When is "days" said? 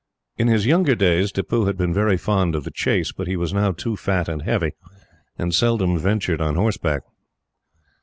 0.95-1.31